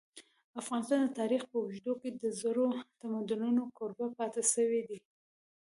افغانستان 0.61 0.99
د 1.03 1.09
تاریخ 1.19 1.41
په 1.51 1.57
اوږدو 1.61 1.93
کي 2.01 2.09
د 2.11 2.23
زرو 2.39 2.67
تمدنونو 3.01 3.61
کوربه 3.77 4.07
پاته 4.17 4.41
سوی 4.53 4.81
دی. 4.89 4.99